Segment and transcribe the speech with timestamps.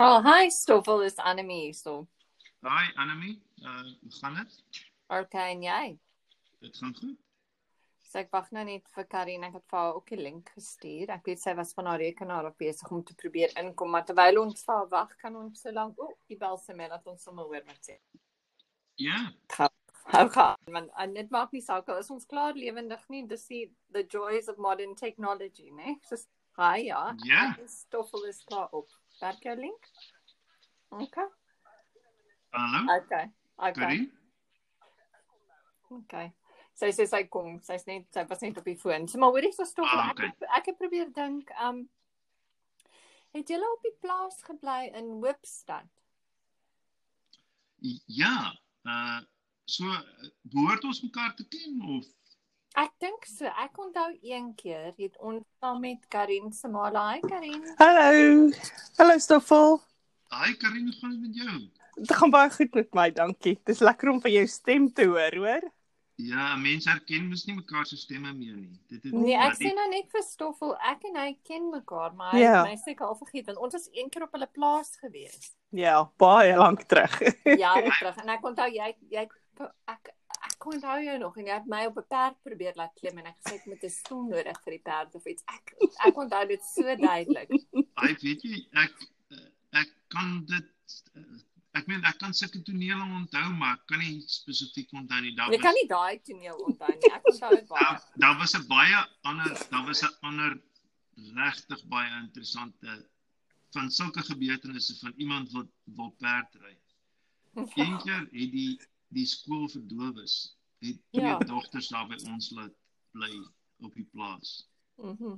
[0.00, 2.08] Oh, hi Stoffel, is Annemie so.
[2.64, 4.54] Hi Annemie, uh hoe gaan dit?
[5.06, 5.98] Okay, en jy?
[6.60, 7.14] Dit gaan goed.
[8.02, 11.12] So ek wag nou net vir Karin, ek het vir haar ook 'n link gestuur.
[11.14, 14.40] Ek weet sy was van haar rekenaar op besig om te probeer inkom, maar terwyl
[14.42, 17.22] ons vir haar wag, kan ons so lank o, die bel se my laat ons
[17.22, 18.00] sommer hoor wat sê.
[18.96, 19.30] Ja.
[20.10, 20.90] Hou gaan, man.
[20.98, 23.26] En dit maak nie saak al is ons klaar lewendig nie.
[23.26, 26.00] Dis die the joys of modern technology, né?
[26.10, 26.26] Dis
[26.58, 27.14] hi ja.
[27.22, 27.54] Ja.
[27.66, 28.90] Stoffel is klaar op.
[29.24, 29.86] Werk jou link?
[30.88, 31.28] Okay.
[32.52, 32.80] Hallo.
[32.96, 33.30] Okay.
[33.56, 33.72] Okay.
[33.72, 34.12] Karin?
[35.88, 36.26] Okay.
[36.76, 39.06] Sy sê sy kom, sy's net sy was net op die foon.
[39.08, 39.88] So maar hoorie so stop.
[39.88, 40.28] Ah, Ek okay.
[40.28, 41.84] het, ek het probeer dink, um
[43.34, 45.88] het julle op die plaas gebly in Hoopstad?
[48.20, 48.52] Ja.
[48.84, 49.22] Uh
[49.64, 49.88] so
[50.52, 52.04] behoort ons mekaar te ken of
[52.74, 53.46] Ek dink so.
[53.46, 57.60] Ek onthou een keer het ons saam met Karin se ma, hi Karin.
[57.78, 58.48] Hallo.
[58.98, 59.76] Hallo Stoffel.
[60.34, 61.60] Hi Karin, hoe gaan dit met jou?
[62.00, 63.60] Dit gaan baie goed met my, dankie.
[63.70, 65.68] Dis lekker om van jou stem te hoor, hoor.
[66.18, 68.74] Ja, mense herken mos nie mekaar se stemme meer nie.
[68.90, 72.12] Dit het Nee, ek sê die- nou net vir Stoffel, ek en hy ken mekaar,
[72.14, 72.62] maar hy Ja.
[72.64, 75.54] my seker al vergeet want ons was een keer op hulle plaas gewees.
[75.70, 77.18] Ja, baie lank terug.
[77.44, 79.28] jare terug en ek onthou jy jy
[79.86, 80.14] ek
[80.64, 83.26] ek onthou jou nog en jy het my op 'n perd probeer laat klim en
[83.26, 85.42] ek gesê ek moet 'n stoel nodig vir die perd of iets.
[85.46, 85.74] Ek
[86.08, 87.50] ek onthou dit so duidelik.
[88.02, 88.94] Hy weet jy ek
[89.72, 90.66] ek kan dit
[91.74, 95.34] ek meen ek kan sulke tonele onthou, maar ek kan nie spesifiek onthou nie.
[95.36, 97.12] Daar Jy kan nie daai toneel onthou nie.
[97.12, 97.84] Ek onthou dit baie.
[97.84, 100.60] daar, daar was 'n baie ander daar was 'n ander
[101.34, 103.06] regtig baie interessante
[103.74, 106.76] van sulke gebeurtenisse van iemand wat wil perd ry.
[107.84, 108.80] Een keer het die
[109.14, 110.34] die skool vir dowes
[110.84, 111.38] het twee Ja.
[111.38, 112.74] dogters daar by ons laat
[113.14, 113.32] bly
[113.86, 114.66] op die plaas
[114.98, 115.36] Mhm.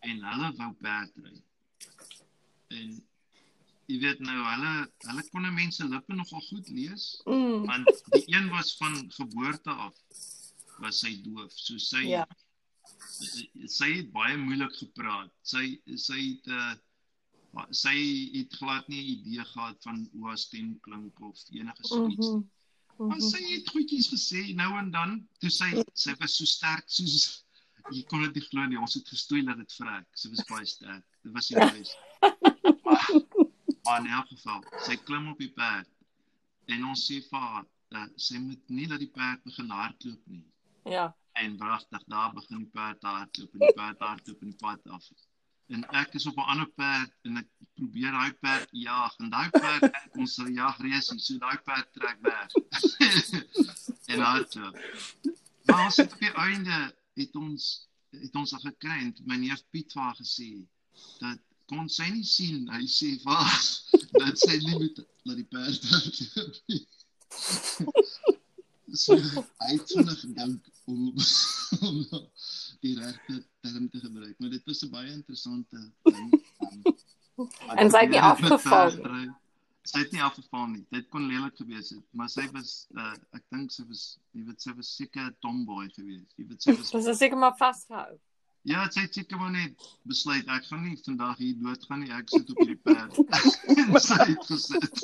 [0.00, 1.36] en hulle wou perd ry.
[2.70, 2.90] En
[3.88, 4.72] jy weet nou hulle
[5.08, 7.66] hulle kon 'n mens se lippe nogal goed lees Mm.
[7.66, 9.94] want die een was van geboorte af
[10.78, 11.52] was sy doof.
[11.52, 12.26] So sy Ja.
[13.66, 15.30] sy het baie moeilik gepraat.
[15.42, 16.74] Sy sy het uh
[17.70, 17.94] sy
[18.34, 22.26] het glad nie 'n idee gehad van hoe haar stem klink of enige so iets.
[22.26, 22.36] Mhm.
[22.36, 22.44] Maar
[22.98, 23.20] Mhm.
[23.20, 25.28] sy het goedjies gesê nou en dan.
[25.38, 27.44] Toe sy sy was so sterk soos
[27.94, 28.78] jy kon dit nie glo nie.
[28.78, 30.06] Ons het gestoei dat dit vrek.
[30.14, 31.04] Sy was baie sterk.
[31.22, 31.94] Dit was nie bes.
[33.84, 35.88] Maar in elk geval, sy klim op die perd
[36.68, 37.64] en ons sê vir haar
[37.94, 40.44] dat sy moet nie dat die perd begin hardloop nie.
[40.84, 41.06] Ja.
[41.40, 45.06] En wragtig daar begin die perd hardloop en die perd hardloop in die pad af.
[45.68, 49.50] En ek is op 'n ander perd en ek probeer daai perd jag en daai
[49.50, 52.48] perd ons sal jag reusie so daai perd trek weg.
[54.12, 54.76] en hardloop.
[55.64, 59.62] Maar ons het op die einde het ons het ons al gekry en my neef
[59.70, 60.66] Piet vir haar gesê
[61.20, 63.60] dat kon sy nie sien hy sê haar
[64.16, 64.96] dat sy nie moet
[65.28, 65.82] laat die perd
[69.02, 71.00] so hy het vinnig gedink om
[71.88, 71.96] om
[72.80, 76.32] die regte term te gebruik maar dit was 'n baie interessante ding.
[77.76, 79.26] En sy het nie afgeval perdry.
[79.88, 80.80] Sy het nie afgeval nie.
[80.92, 84.02] Dit kon lelik gewees het, maar sy was uh, ek dink sy was
[84.36, 86.34] jy weet sy was seker 'n tomboy geweest.
[86.36, 88.18] Jy weet sy was Dis is seker maar vasgehou.
[88.68, 92.10] Ja, sy het seker maar net besluit ek gaan nie vandag hier doodgaan nie.
[92.12, 93.16] Ek sit op hierdie perd.
[94.10, 95.00] sy het gesit.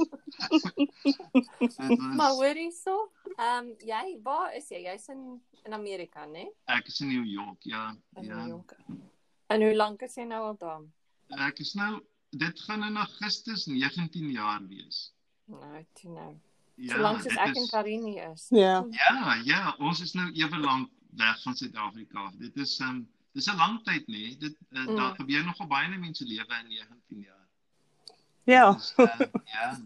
[1.63, 2.99] Dit Maar was, hoor hierso,
[3.37, 4.83] ehm um, jy, waar is jy?
[4.85, 6.47] Jy's in in Amerika, né?
[6.67, 7.97] ek is in New York, ja.
[8.17, 8.35] In Ja.
[8.37, 8.75] New York.
[9.47, 10.81] En hoe lank is jy nou al daar?
[11.49, 12.01] Ek is nou
[12.31, 15.15] dit gaan in Augustus 19 jaar wees.
[15.47, 16.35] Nou, toe nou.
[16.77, 16.95] Ja.
[16.95, 18.47] So lank soos dit ek is- en Karin hier is.
[18.51, 18.87] Ja.
[18.91, 22.31] Ja, ja, ons is nou ewe lank weg van Suid-Afrika.
[22.39, 24.13] Dit is um dis 'n lang tyd nê.
[24.13, 24.37] Nee.
[24.37, 24.97] Dit uh, Mm.
[24.97, 27.49] daar gebeur nogal baie in mense lewe in 19 jaar.
[28.45, 28.73] Ja.
[28.73, 29.81] Dus, uh, ja.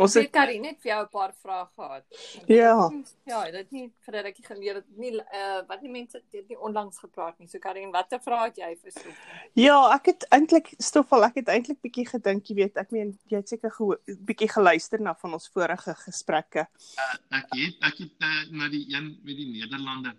[0.00, 2.04] Ons het Karin het vir jou 'n paar vrae gehad.
[2.46, 2.90] Ja.
[3.24, 6.58] Ja, dit nie vir dat ek geleer het nie uh, wat nie mense het nie
[6.58, 7.48] onlangs gepraat nie.
[7.48, 9.42] So Karin, watter vrae het jy vir Sophie?
[9.54, 13.36] Ja, ek het eintlik Stoffel, ek het eintlik bietjie gedink, jy weet, ek meen jy
[13.36, 16.66] het seker gehoor bietjie geluister na van ons vorige gesprekke.
[16.96, 20.16] Uh, ek het ek het uh, na die een met die Nederlander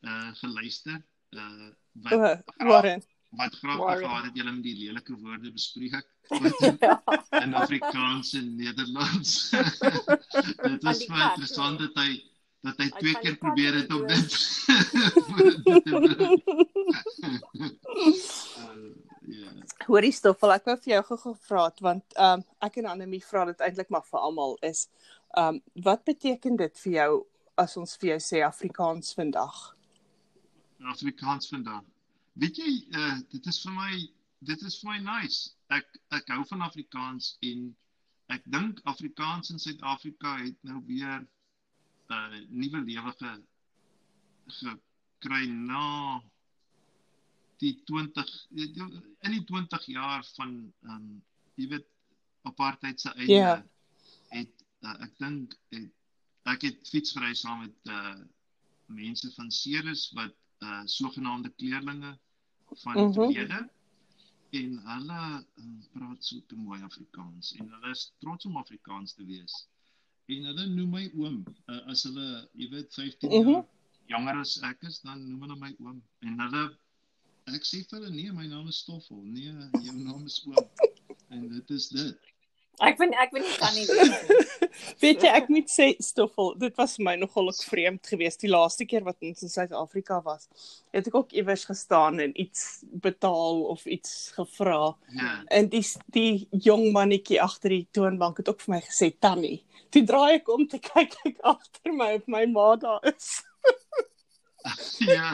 [0.00, 1.02] uh geluister.
[1.30, 3.02] Uh wat Warren.
[3.30, 3.98] Wat Warren.
[3.98, 6.06] gehad het julle met die lelike woorde bespreek
[6.80, 7.02] ja.
[7.30, 9.50] in Afrikaans en Nederlands.
[10.70, 12.10] dit was kat, interessant dat hy
[12.60, 14.30] dat hy Hy twee keer probeer het om dit
[19.30, 19.48] Ja.
[19.86, 23.22] Hoorie Stoffel, ek wou vir jou gou gevra het want ehm um, ek en Annelie
[23.24, 24.88] vra dit eintlik maar vir almal is
[25.38, 27.12] ehm um, wat beteken dit vir jou
[27.60, 29.56] as ons vir jou sê Afrikaans vandag?
[30.92, 31.84] Afrikaans vandag.
[32.40, 33.92] Weet jy, uh, dit is vir my
[34.48, 35.50] dit is vir my nice.
[35.70, 37.66] ek ek hou van Afrikaans en
[38.34, 41.28] ek dink Afrikaans in Suid-Afrika het nou weer 'n
[42.16, 43.32] uh, nuwe lewe ge
[44.58, 46.22] gekry na
[47.60, 51.22] die 20 in die 20 jaar van ehm um,
[51.60, 51.86] jy weet
[52.48, 53.54] apartheid se einde Ja.
[54.32, 55.90] het uh, ek dink het
[56.48, 58.16] ek het fietsry saam met uh
[58.86, 60.34] mense van Ceres wat
[60.64, 62.16] uh sogenaamde kleerlinge
[62.82, 63.12] van die Mhm.
[63.12, 63.70] verlede
[64.50, 65.20] en hulle
[65.56, 69.66] uh, praat so te mooi Afrikaans en hulle is trots om Afrikaans te wees.
[70.26, 71.44] En hulle noem my oom.
[71.66, 73.50] Uh, as hulle, jy weet, 15 Mhm.
[73.50, 73.66] jaar
[74.06, 76.02] jonger as ek is, dan noem hulle my oom.
[76.20, 76.76] En hulle
[77.46, 79.22] ek sê vir hulle nee, my naam is Stoffel.
[79.22, 79.52] Nee,
[79.82, 80.68] jou naam is oom.
[81.30, 82.18] En dit is dit.
[82.80, 84.70] Ek vind ek vind nie kan nie weet.
[85.02, 88.50] Weet jy, ek moet sê Stoffel, dit was vir my nogal ook vreemd geweest die
[88.52, 90.48] laaste keer wat ons in Suid-Afrika was.
[90.96, 94.94] Het ek ook iewers gestaan en iets betaal of iets gevra.
[95.16, 95.32] Ja.
[95.52, 95.84] En die
[96.16, 99.58] die jong mannetjie agter die toonbank het ook vir my gesê Tannie.
[99.92, 103.40] Toe draai ek om te kyk ek agter my of my ma daar is.
[105.00, 105.30] Ja.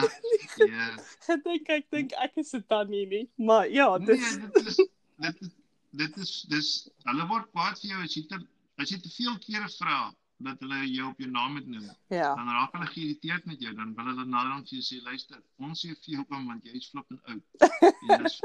[0.55, 0.85] Ja.
[1.27, 4.77] Ek dink ek dink ek is 'n tannie nie, maar ja, Nee, dis dit is
[5.19, 5.49] dit is
[5.97, 6.69] dit is dis
[7.09, 8.37] hulle word kwaad vir jou as jy te
[8.83, 9.99] as jy te veel kere vra
[10.47, 11.85] dat hulle jou op jou naam moet noem.
[12.13, 12.27] ja.
[12.37, 15.81] Dan raak hulle geïrriteerd met jou, dan wil hulle naderhand vir jou sê luister, ons
[15.81, 17.41] sê vir jou oom want jy is flippend oud.
[18.21, 18.41] Dis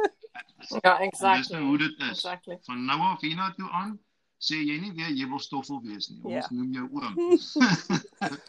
[0.62, 1.56] dis- Ja, dis exactly.
[1.58, 2.08] nou hoe dit is.
[2.16, 2.56] Exactly.
[2.66, 3.92] Van nou af hiernatoe aan
[4.40, 6.22] sê jy nie weer jy wil stoffel wees nie.
[6.22, 6.48] Ons Ja.
[6.50, 7.14] noem jou oom.
[8.22, 8.30] ja.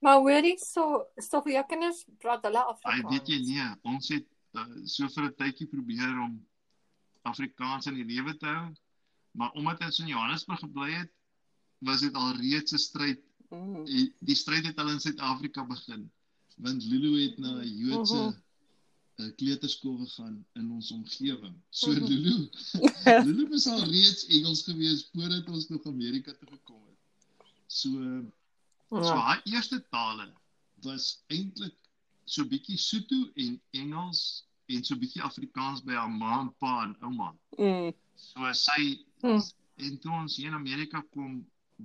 [0.00, 3.10] Maar hoorie so so vir jou kinders praat hulle Ai, Afrikaans.
[3.12, 6.36] weet jy nee, ons het uh, so vir 'n tydjie probeer om
[7.28, 8.68] Afrikaans in die lewe te hou,
[9.38, 11.10] maar omdat ons in Johannesburg gebly het,
[11.84, 13.20] was dit al reeds 'n stryd.
[13.50, 13.84] Mm.
[13.84, 16.10] Die, die stryd het al in Suid-Afrika begin,
[16.56, 18.36] want Lulu het na 'n Joodse Mhm.
[19.18, 21.54] uh, kleuterskool gegaan in ons omgewing.
[21.70, 22.04] So Mhm.
[22.06, 22.48] Lulu,
[23.26, 26.98] Lulu was al reeds Engels gewees voordat ons nog Amerika toe gekom het.
[27.66, 27.88] So
[28.90, 29.20] So Ja.
[29.20, 30.32] haar eerste tale
[30.82, 31.74] was eintlik
[32.24, 36.96] so bietjie Sotho en Engels en so bietjie Afrikaans by haar ma en pa en
[37.02, 37.32] ouma.
[37.58, 37.92] Mm.
[38.14, 39.42] So sy Hmm.
[39.82, 41.40] en toe ons hier in Amerika kom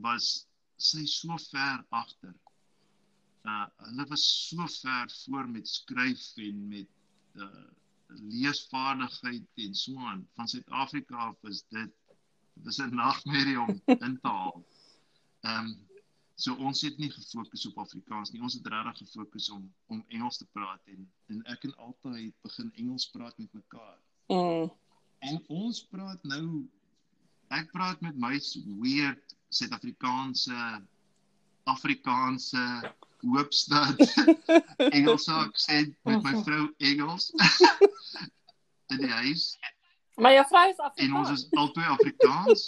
[0.05, 0.45] was
[0.77, 2.33] sy so ver agter.
[3.45, 6.89] Uh hulle was so ver voor met skryf en met
[7.35, 7.69] uh
[8.13, 10.27] leesvaardigheid en so aan.
[10.35, 11.91] Van Suid-Afrika af is dit
[12.65, 14.63] dis 'n nagmerrie om in te haal.
[15.47, 15.82] Ehm um,
[16.35, 18.41] so ons het nie gefokus op Afrikaans nie.
[18.41, 22.33] Ons het regtig gefokus om om Engels te praat en en ek en Alta het
[22.45, 23.99] begin Engels praat met mekaar.
[24.27, 24.71] Mm.
[25.19, 26.65] En ons praat nou
[27.53, 28.39] ek praat met my
[28.81, 30.81] weird Suid-Afrikaanse
[31.69, 32.63] Afrikaanse
[33.23, 34.01] Hoopstad
[34.97, 37.29] Engelse aksent met my vrou Engels
[38.93, 39.53] in die huis
[40.19, 41.29] Maar jou vrou is en Afrikaans.
[41.29, 42.65] ons is albei Afrikaans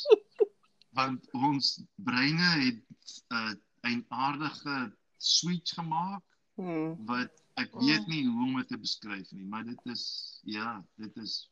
[0.95, 1.73] want ons
[2.07, 2.79] breine het
[3.31, 3.53] uh,
[3.83, 6.23] 'n aardige switch gemaak
[6.57, 7.05] Mm.
[7.05, 11.17] wat ek weet nie hoe om dit te beskryf nie maar dit is ja dit
[11.17, 11.49] is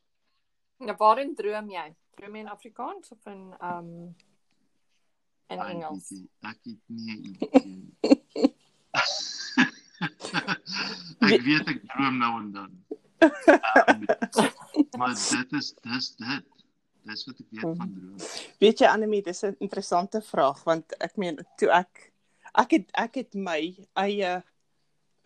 [0.78, 1.94] Ja, waarin droom jy?
[2.16, 4.16] Droom jy in Afrikaans of in um
[5.52, 6.10] in Engels?
[6.40, 8.54] Ek het nie 'n idee
[11.34, 12.72] ek weet ek droom nou en dan.
[13.88, 14.04] Um,
[14.98, 16.44] maar dit is dis dit.
[17.04, 18.16] Dis wat ek weet van droom.
[18.62, 22.12] Weet jy Anemie, dis 'n interessante vraag want ek meen toe ek
[22.54, 24.42] ek het ek het my eie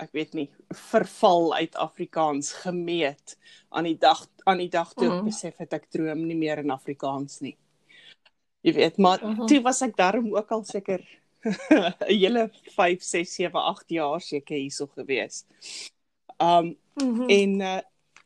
[0.00, 3.36] ek weet nie verval uit Afrikaans gemeet
[3.70, 5.24] aan die dag aan die dag toe ek Mhm.
[5.24, 7.56] besef het ek droom nie meer in Afrikaans nie.
[8.64, 9.46] Jy weet, maar Mhm.
[9.46, 11.00] toe was ek daarom ook al seker
[11.70, 15.44] 'n hele 5, 6, 7, 8 jaar seker hierso gewees.
[16.40, 17.30] Um Mhm.
[17.30, 17.80] En uh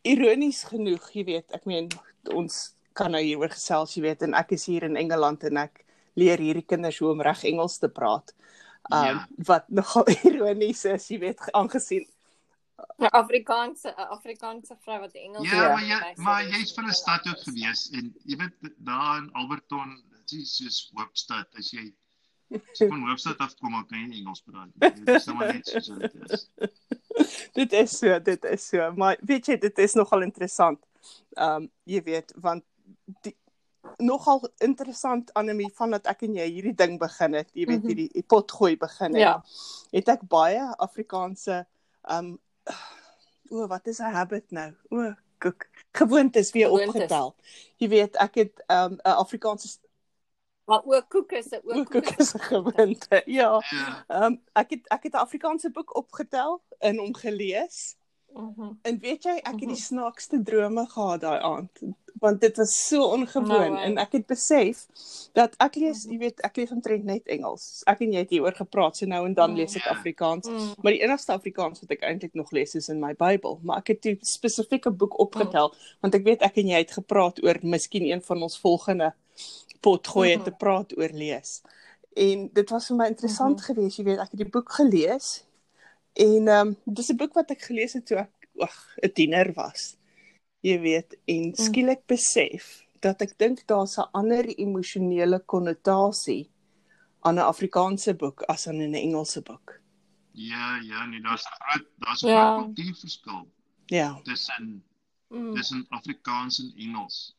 [0.05, 1.89] ironies genoeg, jy weet, ek meen
[2.35, 5.85] ons kan nou hieroor gesels, jy weet, en ek is hier in Engeland en ek
[6.15, 8.35] leer hierdie kinders hoe om reg Engels te praat.
[8.91, 9.27] Um Ja.
[9.47, 12.07] wat nogal ironies is, jy weet, aangesien
[12.99, 16.93] 'n Afrikaanse 'n Afrikaanse vrou wat Engels Ja, maar jy maar is jy's van 'n
[16.93, 21.93] stad ook gewees en jy weet daar in Alberton, dit is soos Hoopstad as jy
[22.53, 24.71] as jy van Hoopstad af kom, dan kan jy Engels praat.
[24.75, 26.49] Dit is sommer net soos dit is.
[27.61, 30.81] dit is so, dit is so, maar weet jy, dit is nogal interessant.
[31.37, 32.65] Um jy weet, want
[33.21, 33.37] die
[33.99, 37.87] nogal interessant Anemie vandat ek en jy hierdie ding begin het, jy weet Mhm.
[37.89, 39.21] hierdie die potgooi begin het.
[39.21, 39.43] Ja.
[39.93, 41.67] het ek baie Afrikaanse
[42.11, 42.39] um
[43.51, 44.73] o wat is 'n habit nou?
[44.91, 45.67] O koek.
[45.93, 46.89] Gewoontes weer Gewoontes.
[46.89, 47.35] opgetel.
[47.77, 49.79] Jy weet, ek het um 'n Afrikaanse
[50.67, 53.23] Maar ook koeke is 'n o ook koek is 'n gewoonte.
[53.27, 53.61] Ja.
[53.71, 54.05] Ja.
[54.27, 57.97] Um ek het ek het 'n Afrikaanse boek opgetel en hom gelees
[58.35, 58.73] Mhm.
[58.83, 59.77] En weet jy, ek het die Mhm.
[59.77, 61.71] snaakste drome gehad daai aand
[62.23, 64.85] want dit was so ongewoon No en ek het besef
[65.35, 67.83] dat ek lees, jy weet, ek lees omtrent net Engels.
[67.91, 69.57] Ek en jy het hieroor gepraat, so nou en dan Mm.
[69.57, 69.91] lees ek Ja.
[69.91, 70.47] Afrikaans.
[70.49, 70.75] Mm.
[70.83, 73.89] Maar die enigste Afrikaans wat ek eintlik nog lees is in my Bybel, maar ek
[73.89, 78.03] het 'n spesifieke boek opgetel want ek weet ek en jy het gepraat oor miskien
[78.13, 79.13] een van ons volgende
[79.81, 80.45] potgoeie Mhm.
[80.45, 81.63] te praat oor lees.
[82.17, 83.65] En dit was vir my interessant Mhm.
[83.65, 85.45] geweest, jy weet, ek het die boek gelees
[86.15, 89.53] en ehm um, dis 'n boek wat ek gelees het toe ek ag 'n tiener
[89.55, 89.97] was.
[90.63, 96.51] Jy weet, en skielik besef dat ek dink daar's 'n ander emosionele konnotasie
[97.27, 99.81] aan 'n Afrikaanse boek as aan 'n Engelse boek.
[100.33, 102.55] Ja, ja, nee, daar's groot daar's 'n Ja.
[102.55, 103.49] groot kultuurverskil
[103.87, 104.21] Ja.
[104.25, 104.83] tussen
[105.31, 105.55] Mm.
[105.55, 107.35] tussen Afrikaans en Engels.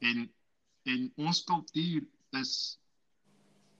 [0.00, 0.30] En
[0.84, 2.78] en ons kultuur is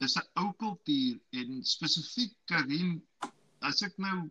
[0.00, 3.02] is 'n ou kultuur en spesifiek Karin
[3.61, 4.30] as ek nou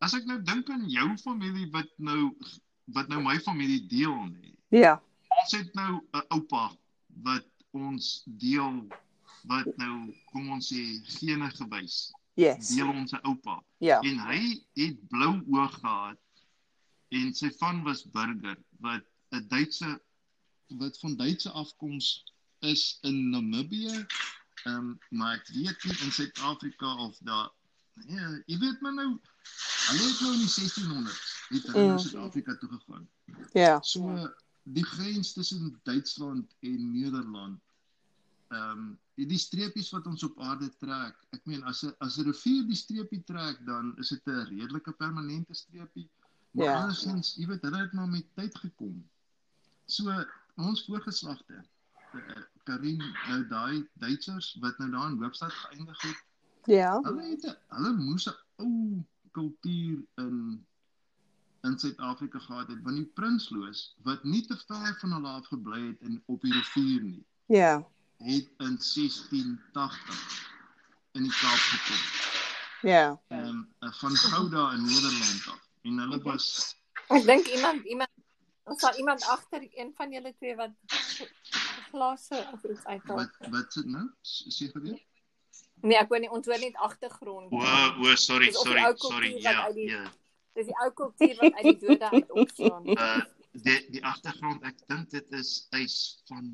[0.00, 2.36] as ek nou dink aan jou familie wat nou
[2.94, 4.54] wat nou my familie deel nê.
[4.68, 5.02] Ja.
[5.42, 6.70] Ons het nou 'n oupa
[7.22, 8.86] wat ons deel
[9.48, 10.82] wat nou kom ons sê
[11.18, 12.68] gene gewys Yes.
[12.68, 13.62] deel ons 'n oupa.
[13.78, 14.00] Ja.
[14.00, 16.18] En hy het blou oë gehad
[17.08, 20.00] en sy van was burger wat 'n Duitse
[20.68, 22.24] wat van Duitse afkoms
[22.60, 24.06] is in Namibië.
[24.64, 27.50] Ehm um, maar ek weet nie in Suid-Afrika of daar
[28.06, 29.18] ja, jy weet maar nou
[29.88, 31.88] hulle het nou in die 1600s het hulle Mm.
[31.88, 33.08] na Suid-Afrika toe gegaan.
[33.52, 33.80] Ja.
[33.82, 34.28] So
[34.62, 37.60] die grens tussen Duitsland en Nederland.
[38.48, 41.16] Ehm um, die streepies wat ons op aarde trek.
[41.30, 44.92] Ek meen as 'n as 'n rivier die streepie trek, dan is dit 'n redelike
[44.92, 46.08] permanente streepie.
[46.50, 46.72] Maar Ja.
[46.72, 46.78] ja.
[46.80, 49.08] andersins, jy weet, hulle het maar met tyd gekom.
[49.86, 50.24] So
[50.56, 51.64] ons voorgeslagte
[52.12, 56.24] eh, Karin nou daai Duitsers wat nou daar in Hoopstad geëindig het,
[56.64, 57.00] Ja.
[57.02, 60.64] hulle het hulle moes 'n ou kultuur in
[61.62, 65.80] in Suid-Afrika gehad het want die prinsloof wat nie te ver van hulle af gebly
[65.88, 67.72] het in op die rivier nie Ja.
[68.18, 70.46] het in 1680
[71.12, 72.00] in die Kaap gekom.
[72.90, 73.20] Ja.
[73.28, 73.46] Ehm
[73.80, 75.60] um, van Gouda in Nederland af.
[75.82, 76.76] En hulle was
[77.08, 78.10] Ek dink iemand iemand
[78.68, 80.70] ons sal iemand agter een van julle twee wat
[81.90, 83.16] glase of iets uithaal.
[83.16, 84.06] wat wat sit nou?
[84.22, 84.98] Sê gebeur?
[85.80, 87.52] Nee, ek hoor nie ons hoor net agtergrond.
[87.52, 87.56] O,
[88.02, 89.32] o, sorry, Dis of die sorry, sorry.
[89.32, 90.10] wat Ja, ja.
[90.58, 92.88] Dis die ou kultuur wat uit die dode uit opstaan.
[92.94, 93.20] Uh
[93.66, 95.94] die die agtergrond, ek dink dit is ys
[96.30, 96.48] van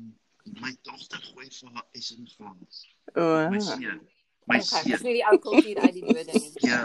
[0.61, 2.83] my dogter gooi vir haar ys in glas.
[3.15, 3.25] O.
[3.49, 4.03] My seun.
[4.45, 5.07] My Okay, dis seun.
[5.07, 6.51] nie die ou kultuur uit die dode nie.
[6.69, 6.83] Ja.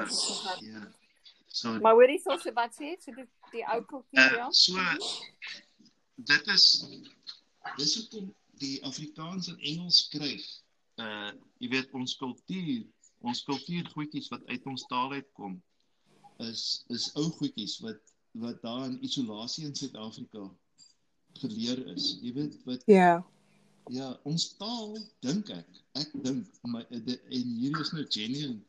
[0.64, 0.86] Ja.
[1.52, 4.46] So Maar hoorie so se wat sê, so dit die ou kultuur ja.
[4.46, 4.80] Uh, so
[6.32, 6.66] dit is
[7.76, 8.30] dis hoekom
[8.64, 10.46] die Afrikaans en Engels skryf.
[11.00, 12.86] Uh jy weet ons kultuur,
[13.20, 15.60] ons kultuurgoedjies wat uit ons taal uitkom
[16.48, 18.00] is is ou goedjies wat
[18.40, 20.46] wat daar in isolasie in Suid-Afrika
[21.42, 22.18] geleer is.
[22.22, 23.26] Jy weet wat Ja.
[23.90, 25.66] ja, ons taal dink ek.
[25.98, 28.60] Ek dink my de, en hier is nou genuine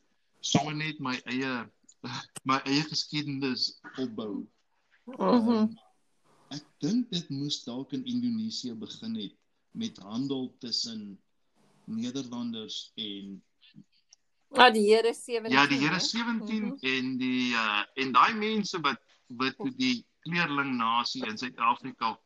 [0.42, 1.54] sommer net my eie
[2.50, 4.42] my eie geskiedenis opbou.
[5.06, 5.50] Mhm.
[5.54, 5.78] Um,
[6.52, 9.38] ek dink dit moes dalk in Indonesië begin het
[9.78, 11.20] met handel tussen
[11.86, 13.38] Nederlanders en
[14.58, 15.52] Ah, die Here 17.
[15.52, 16.00] ja, die Here hè?
[16.00, 16.78] 17 Mhm.
[16.82, 22.18] en die uh en daai mense wat wat toe die kleerling nasie in Suid-Afrika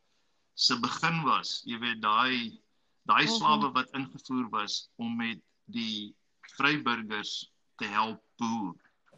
[0.54, 1.62] se begin was.
[1.64, 2.60] Jy weet daai
[3.06, 3.32] daai Mhm.
[3.36, 6.14] slawe wat ingevoer was om met die
[6.56, 8.74] vryburgers te help boer.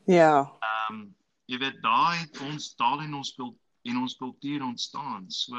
[0.06, 0.40] Ja.
[0.60, 1.14] Ehm um,
[1.46, 5.30] jy weet daai het ons taal en ons kul en ons kultuur ontstaan.
[5.30, 5.56] So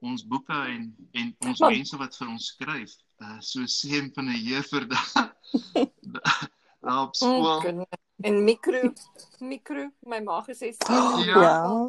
[0.00, 4.28] ons boeke en en ons Maar- mense wat vir ons skryf, uh, so sê van
[4.28, 6.50] 'n juffrou daar
[6.82, 7.46] daar op skool.
[7.46, 7.84] Oh,
[8.26, 8.92] en mikro
[9.40, 10.72] mikro my ma gesê
[11.26, 11.88] Ja.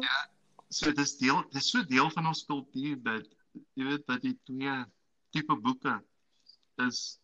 [0.70, 3.26] So dis deel dis so deel van ons kultuur dat
[3.78, 4.84] jy weet dat die twee
[5.30, 6.00] tipe boeke
[6.86, 7.18] is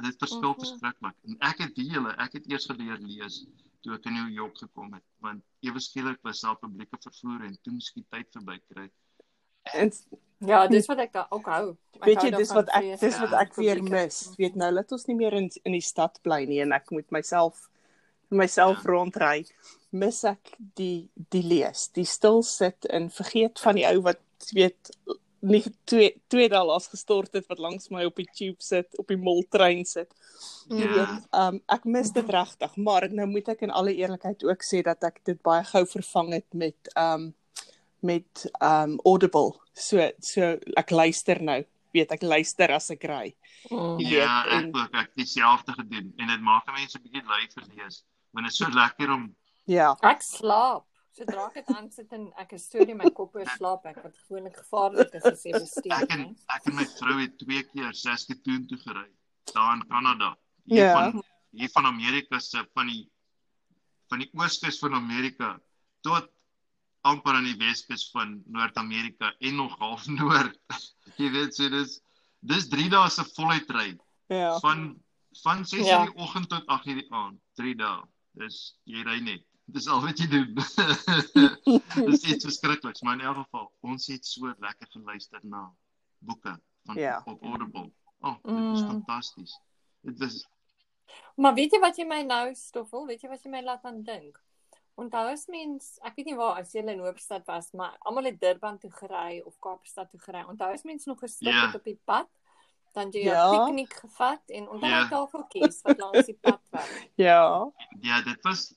[0.00, 0.58] dit verskil Mhm.
[0.60, 1.16] verskriklik.
[1.28, 3.44] En ek het die hele ek het eers geleer lees
[3.82, 7.56] toe ek in New York gekom het want ewe skielik was daar publieke vervoer en
[7.62, 8.90] toe moes ek die tyd verby kry.
[9.74, 9.92] En
[10.40, 11.76] Ja, dis wat ek ook hou.
[12.00, 14.04] Ek weet hou jy dis daarvan wat ek vrees, dis ja, wat ek weer publieke-
[14.06, 14.20] mis.
[14.38, 17.10] Weet nou dat ons nie meer in in die stad bly nie en ek moet
[17.12, 17.66] myself
[18.30, 18.90] myself Ja.
[18.90, 19.44] rondry.
[19.92, 24.20] Mis ek die die lees, die stil sit en vergeet van die ou wat
[24.54, 24.90] weet
[25.42, 29.08] nie twee twee dae laas gestort het wat langs my op die tube sit, op
[29.08, 30.08] die moltrein sit.
[30.70, 30.86] Ja.
[30.86, 34.82] weet, um ek mis dit regtig, maar nou moet ek in alle eerlikheid ook sê
[34.82, 37.34] dat ek dit baie gou vervang het met um
[38.02, 39.60] met um Audible.
[39.74, 41.64] So so ek luister nou.
[41.92, 43.34] Weet ek luister as ek ry.
[43.70, 47.02] Jy Ja, weet, ek en- ook ek het dieselfde gedoen en dit maak mense 'n
[47.02, 48.04] bietjie lui vir lees.
[48.32, 49.34] Want dit is so lekker om
[49.66, 49.96] Ja.
[50.02, 50.84] Ek slaap.
[51.12, 54.16] sodra ek dit aansit en ek 'n storie in my kop oor slaap ek wat
[54.28, 55.92] gewoonlik gevaarlik is as jy bestuur.
[56.02, 59.10] Ek en ek en my vrou het twee keer Saskatoon toe gery.
[59.52, 60.36] Daar in Kanada.
[60.66, 61.10] Hier Ja.
[61.10, 63.10] van hier van Amerika se van die
[64.08, 65.60] van die ooskus van Amerika
[66.02, 66.30] tot
[67.02, 70.58] amper aan die weskus van Noord-Amerika en nog half noord.
[71.16, 72.00] jy weet so dis
[72.40, 73.96] dis 3 dae se voluit ry
[74.28, 74.58] Ja.
[74.60, 75.02] van
[75.42, 76.00] van 6:00 Ja.
[76.00, 77.38] in die oggend tot 8:00 die aand.
[77.54, 78.02] 3 dae.
[78.32, 79.44] Dis jy ry net.
[79.66, 80.54] Dis al wat jy doen.
[82.10, 85.70] Dis iets verskrikliks, maar in elk geval, ons het so lekker geluister na
[86.18, 87.22] boeke van Ja.
[87.24, 87.92] op Audible.
[88.20, 88.86] Oh, dit is Mm.
[88.88, 89.58] fantasties.
[90.02, 90.46] Dit is
[91.36, 94.02] Maar weet jy wat jy my nou stoffel, weet jy wat jy my laat aan
[94.02, 94.38] dink?
[94.94, 98.40] Onthou as mens, ek weet nie waar as jy in Hoofstad was, maar almal het
[98.40, 100.42] Durban toe gery of Kaapstad toe gery.
[100.48, 101.66] Onthou as mens nog gestop Ja.
[101.66, 102.28] het op die pad,
[102.92, 103.64] dan jy jou Ja.
[103.64, 105.00] piknik gevat en onthou Ja.
[105.00, 106.88] die tafeltjies wat langs die pad was.
[107.16, 107.70] Ja.
[108.00, 108.74] ja, dit was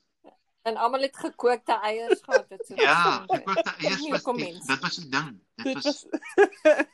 [0.64, 2.74] En almal het gekookte eiers gehad dit so.
[2.74, 5.40] ja, wou dit eers Nie was die- dit was die ding.
[5.56, 6.06] Dit Dit was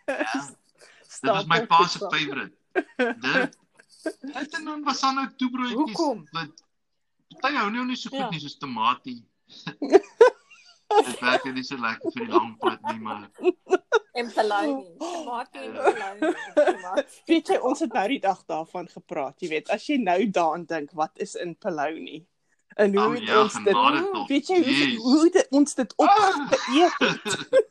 [0.07, 0.57] ja,
[1.21, 2.57] dit was my pa se favorite.
[2.97, 3.59] Dit
[4.35, 5.77] Dit en dan was daar nou toebroodjies.
[5.77, 6.27] Hoekom?
[6.31, 6.65] Wat
[7.39, 8.31] party hou nie nie so goed Ja.
[8.31, 9.21] nie soos tamatie.
[10.91, 13.29] Dit werk nie so lekker vir die lang pad nie, maar
[14.19, 14.97] En polonie.
[14.99, 15.75] Tomatie en.
[16.55, 17.05] Tomatie.
[17.31, 20.65] Weet jy, ons het nou die dag daarvan gepraat, jy weet, as jy nou daaraan
[20.67, 22.25] dink, wat is in Polony?
[22.77, 23.75] En hoe Oh, het ja, ons dit.
[24.29, 27.39] Weet jy hoe, hoe dit, ons dit opgeëet het?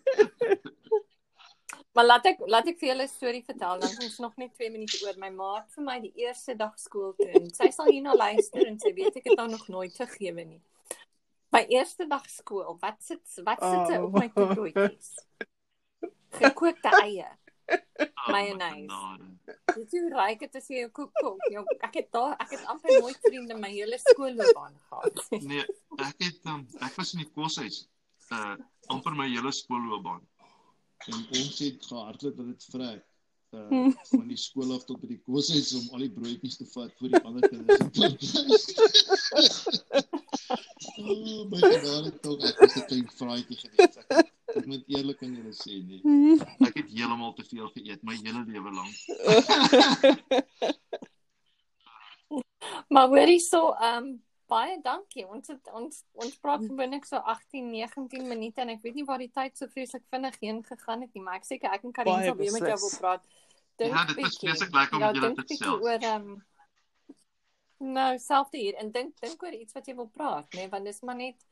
[1.99, 3.79] Maar laat ek laat ek vir julle 'n storie vertel.
[3.79, 5.17] Dan is ons nog net 2 minute oor.
[5.19, 8.67] My ma het vir my die eerste dag skool toe en sy sal hierna luister
[8.67, 10.61] en sy weet ek het haar nog nooit vergewe nie.
[11.51, 12.77] My eerste dag skool.
[12.79, 13.97] Wat sit wat sit oh.
[13.97, 14.05] Oh.
[14.05, 15.11] op my toebroodjies?
[16.39, 17.27] Gekookte eie.
[17.67, 18.87] oh, Mayonnaise.
[19.75, 21.45] jy hoe ryk dit is jy jou kook kook?
[21.51, 25.25] Jou, ek het daar ek het amper nooit vriende my hele skoolloopbaan gehad.
[25.51, 25.67] Nee,
[25.99, 27.89] ek het um, ek was in die koshuis
[28.31, 28.55] uh
[28.87, 30.23] amper my hele skoolloopbaan.
[31.07, 33.03] En ons het gehardloop dat dit vrek.
[33.51, 33.93] Uh Hmm.
[34.11, 37.09] van die skool af tot by die koshuis om al die broodjies te vat vir
[37.09, 37.79] die ander kinders
[41.01, 43.95] oh, my genade tog ek was 'n klein vraatjie gewees.
[43.97, 46.01] Ek, het- ek moet eerlik aan julle sê nee.
[46.67, 48.95] Ek het heeltemal te veel geëet my hele lewe lank.
[52.93, 55.25] Maar hoorie so, ehm um, baie dankie.
[55.27, 59.21] Ons het ons ons praat gewoonlik so 18, 19 minute en ek weet nie waar
[59.21, 62.25] die tyd so vreeslik vinnig heen gegaan het nie, maar ek seker ek en Karin
[62.25, 63.27] sal weer met jou wil praat.
[63.79, 64.39] Ja, dit is bietjie.
[64.47, 65.83] vreeslik lekker om ja, met julle dink te gesels.
[65.87, 66.39] oor ehm um,
[67.79, 70.83] Nou, selfde hier en dink dink oor iets wat jy wil praat, nê, nee, want
[70.89, 71.45] dis maar net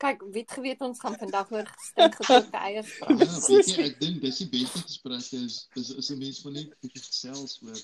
[0.00, 3.34] kyk, weet geweet ons gaan vandag oor stink gekookte eiers Ja, praat.
[3.50, 6.72] weet jy, ek dink dis die beste gesprekke is is is 'n mens van net
[6.80, 7.76] bietjie gesels oor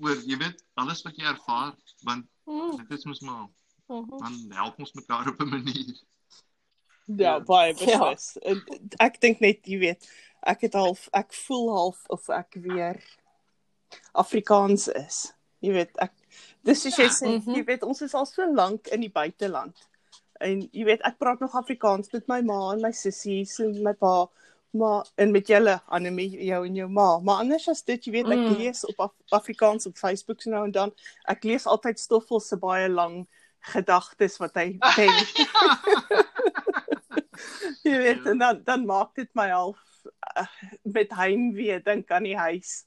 [0.00, 3.46] Oor jy weet alles wat jy ervaar want Mm, dit is mos maar
[3.88, 4.18] mhm.
[4.20, 5.94] dan help ons mekaar op 'n manier.
[7.06, 8.10] Ja, baie Ja.
[8.14, 8.36] beslis.
[8.42, 8.62] En
[8.98, 10.08] Ek dink net, jy weet,
[10.42, 13.00] ek het half ek voel half of ek weer
[14.12, 15.32] Afrikaans is.
[15.60, 16.12] Jy weet, ek
[16.64, 17.10] dis soos jy Ja.
[17.10, 17.54] sê, Mhm.
[17.54, 19.76] jy weet, ons is al so lank in die buiteland.
[20.40, 23.92] En jy weet, ek praat nog Afrikaans met my ma en my sissies en my
[23.94, 24.26] pa,
[24.74, 27.18] maar en met julle, Annelie, jou en jou ma.
[27.22, 28.56] Maar anders as dit, jy weet, ek Mm.
[28.58, 30.92] lees op Af Afrikaans op Facebook so nou en dan.
[31.30, 33.28] Ek lees altyd Stoffel se baie lang
[33.60, 35.28] gedagtes wat hy denk.
[37.84, 39.78] Jy weet, en dan dan maak dit my half
[40.38, 40.46] uh,
[40.82, 42.84] met heimwee dink aan die huis.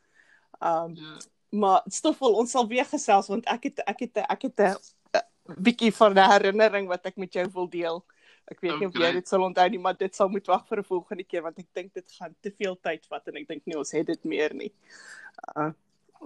[0.59, 1.17] Um Ja.
[1.49, 5.93] maar Stoffel, ons sal weer gesels want ek het ek het ek het 'n bietjie
[5.95, 8.05] van 'n herinnering wat ek met jou wil deel.
[8.49, 9.11] Ek weet nie of jy Okay.
[9.13, 11.67] dit sal onthou nie, maar dit sal moet wag vir 'n volgende keer want ek
[11.73, 14.53] dink dit gaan te veel tyd vat en ek dink nie ons het dit meer
[14.53, 14.71] nie.
[15.57, 15.71] Uh,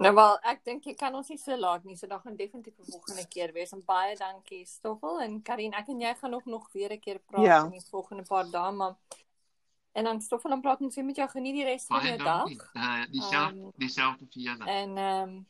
[0.00, 2.78] Nou wel, ek dink jy kan ons nie so laat nie, so dan gaan definitief
[2.78, 3.72] 'n volgende keer wees.
[3.72, 5.74] En baie dankie Stoffel en Karin.
[5.74, 7.64] Ek en jy gaan nog nog weer 'n keer praat Ja.
[7.64, 8.94] in die volgende paar dae, maar
[9.94, 12.48] en dan Stoffel dan praat ons weer met jou geniet die res van jou dag.
[12.74, 14.64] Uh dieselfde Um, dieselfde vir julle.
[14.64, 15.46] En ehm um,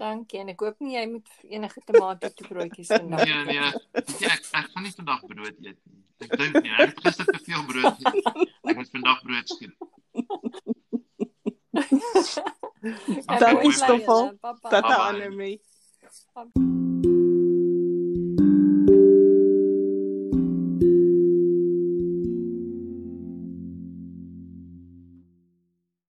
[0.00, 3.24] dankie en ek hoop nie jy moet enige tomate toebroodjies vandag.
[3.24, 6.02] Nee nee, weet jy, ek ek gaan nie vandag brood eet nie.
[6.24, 8.52] Ek dink nie, ek het gister te veel brood geëet.
[8.72, 9.74] Ek moet vandag brood skiet.
[13.26, 14.32] Ek Dankie, Stoffel.
[14.62, 14.96] Tata.
[15.10, 15.60] Annelie.